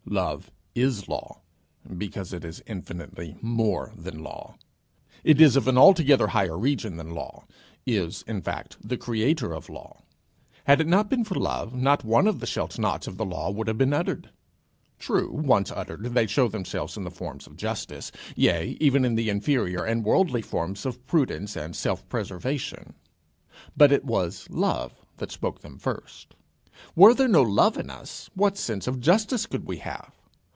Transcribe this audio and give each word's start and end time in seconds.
Love 0.07 0.51
is 0.75 1.07
law, 1.07 1.39
because 1.97 2.33
it 2.33 2.43
is 2.43 2.61
infinitely 2.67 3.37
more 3.41 3.93
than 3.95 4.21
law. 4.21 4.55
It 5.23 5.39
is 5.39 5.55
of 5.55 5.69
an 5.69 5.77
altogether 5.77 6.27
higher 6.27 6.57
region 6.57 6.97
than 6.97 7.11
law 7.13 7.45
is, 7.85 8.21
in 8.27 8.41
fact, 8.41 8.75
the 8.83 8.97
creator 8.97 9.53
of 9.53 9.69
law. 9.69 10.01
Had 10.65 10.81
it 10.81 10.87
not 10.87 11.09
been 11.09 11.23
for 11.23 11.35
love, 11.35 11.73
not 11.73 12.03
one 12.03 12.27
of 12.27 12.41
the 12.41 12.45
shall 12.45 12.69
nots 12.77 13.07
of 13.07 13.15
the 13.15 13.23
law 13.23 13.51
would 13.51 13.69
have 13.69 13.77
been 13.77 13.93
uttered. 13.93 14.31
True, 14.99 15.31
once 15.31 15.71
uttered, 15.71 16.03
they 16.03 16.27
shew 16.27 16.49
themselves 16.49 16.97
in 16.97 17.05
the 17.05 17.09
form 17.11 17.37
of 17.47 17.55
justice, 17.55 18.11
yea, 18.35 18.75
even 18.81 19.05
in 19.05 19.15
the 19.15 19.29
inferior 19.29 19.85
and 19.85 20.03
worldly 20.03 20.41
forms 20.41 20.85
of 20.85 21.07
prudence 21.07 21.55
and 21.55 21.73
self 21.73 22.05
preservation; 22.09 22.95
but 23.77 23.93
it 23.93 24.03
was 24.03 24.45
love 24.49 24.93
that 25.17 25.31
spoke 25.31 25.61
them 25.61 25.77
first. 25.79 26.35
Were 26.95 27.13
there 27.13 27.27
no 27.27 27.43
love 27.43 27.77
in 27.77 27.91
us, 27.91 28.31
what 28.33 28.57
sense 28.57 28.87
of 28.87 28.99
justice 29.01 29.45
could 29.45 29.65
we 29.67 29.77
have? 29.77 30.15